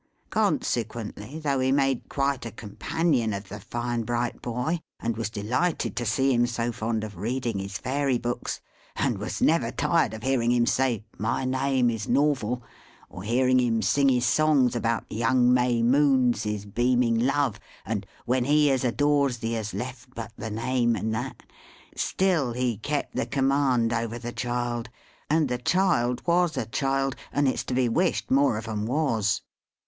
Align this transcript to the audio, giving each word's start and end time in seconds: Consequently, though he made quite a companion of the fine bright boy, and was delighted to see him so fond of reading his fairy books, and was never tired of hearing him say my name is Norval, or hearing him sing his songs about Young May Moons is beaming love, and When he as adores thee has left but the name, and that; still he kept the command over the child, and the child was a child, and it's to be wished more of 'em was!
Consequently, 0.31 1.37
though 1.37 1.59
he 1.59 1.71
made 1.71 2.09
quite 2.09 2.43
a 2.47 2.51
companion 2.51 3.33
of 3.33 3.49
the 3.49 3.59
fine 3.59 4.01
bright 4.01 4.41
boy, 4.41 4.79
and 4.99 5.15
was 5.15 5.29
delighted 5.29 5.95
to 5.95 6.07
see 6.07 6.33
him 6.33 6.47
so 6.47 6.71
fond 6.71 7.03
of 7.03 7.17
reading 7.19 7.59
his 7.59 7.77
fairy 7.77 8.17
books, 8.17 8.61
and 8.95 9.19
was 9.19 9.43
never 9.43 9.69
tired 9.69 10.15
of 10.15 10.23
hearing 10.23 10.51
him 10.51 10.65
say 10.65 11.03
my 11.19 11.45
name 11.45 11.91
is 11.91 12.07
Norval, 12.09 12.63
or 13.11 13.21
hearing 13.21 13.59
him 13.59 13.83
sing 13.83 14.09
his 14.09 14.25
songs 14.25 14.75
about 14.75 15.05
Young 15.07 15.53
May 15.53 15.83
Moons 15.83 16.47
is 16.47 16.65
beaming 16.65 17.19
love, 17.19 17.59
and 17.85 18.07
When 18.25 18.45
he 18.45 18.71
as 18.71 18.83
adores 18.83 19.37
thee 19.37 19.53
has 19.53 19.71
left 19.71 20.15
but 20.15 20.33
the 20.35 20.49
name, 20.49 20.95
and 20.95 21.13
that; 21.13 21.43
still 21.95 22.53
he 22.53 22.77
kept 22.77 23.13
the 23.15 23.27
command 23.27 23.93
over 23.93 24.17
the 24.17 24.33
child, 24.33 24.89
and 25.29 25.47
the 25.47 25.59
child 25.59 26.23
was 26.25 26.57
a 26.57 26.65
child, 26.65 27.15
and 27.31 27.47
it's 27.47 27.63
to 27.65 27.75
be 27.75 27.87
wished 27.87 28.31
more 28.31 28.57
of 28.57 28.67
'em 28.67 28.87
was! 28.87 29.43